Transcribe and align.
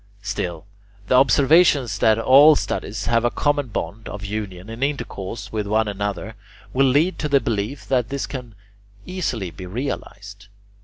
Still, 0.23 0.65
the 1.05 1.13
observation 1.13 1.87
that 1.99 2.17
all 2.17 2.55
studies 2.55 3.05
have 3.05 3.23
a 3.23 3.29
common 3.29 3.67
bond 3.67 4.09
of 4.09 4.25
union 4.25 4.67
and 4.67 4.83
intercourse 4.83 5.51
with 5.51 5.67
one 5.67 5.87
another, 5.87 6.33
will 6.73 6.87
lead 6.87 7.19
to 7.19 7.29
the 7.29 7.39
belief 7.39 7.87
that 7.87 8.09
this 8.09 8.25
can 8.25 8.55
easily 9.05 9.51
be 9.51 9.67
realized. 9.67 10.47